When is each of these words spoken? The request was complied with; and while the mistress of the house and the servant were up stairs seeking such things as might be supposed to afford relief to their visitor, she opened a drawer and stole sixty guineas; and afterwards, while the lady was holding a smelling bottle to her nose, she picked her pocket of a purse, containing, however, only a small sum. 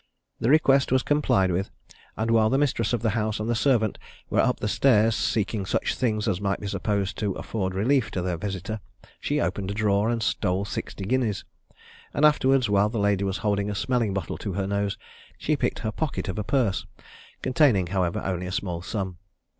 The 0.39 0.49
request 0.49 0.91
was 0.91 1.03
complied 1.03 1.51
with; 1.51 1.69
and 2.17 2.31
while 2.31 2.49
the 2.49 2.57
mistress 2.57 2.91
of 2.91 3.03
the 3.03 3.11
house 3.11 3.39
and 3.39 3.47
the 3.47 3.53
servant 3.53 3.99
were 4.31 4.39
up 4.39 4.67
stairs 4.67 5.15
seeking 5.15 5.63
such 5.63 5.93
things 5.93 6.27
as 6.27 6.41
might 6.41 6.59
be 6.59 6.65
supposed 6.65 7.19
to 7.19 7.33
afford 7.33 7.75
relief 7.75 8.09
to 8.13 8.23
their 8.23 8.35
visitor, 8.35 8.79
she 9.19 9.39
opened 9.39 9.69
a 9.69 9.75
drawer 9.75 10.09
and 10.09 10.23
stole 10.23 10.65
sixty 10.65 11.05
guineas; 11.05 11.45
and 12.15 12.25
afterwards, 12.25 12.67
while 12.67 12.89
the 12.89 12.97
lady 12.97 13.23
was 13.23 13.37
holding 13.45 13.69
a 13.69 13.75
smelling 13.75 14.11
bottle 14.11 14.39
to 14.39 14.53
her 14.53 14.65
nose, 14.65 14.97
she 15.37 15.55
picked 15.55 15.77
her 15.85 15.91
pocket 15.91 16.27
of 16.27 16.39
a 16.39 16.43
purse, 16.43 16.87
containing, 17.43 17.85
however, 17.85 18.23
only 18.25 18.47
a 18.47 18.51
small 18.51 18.81
sum. 18.81 19.19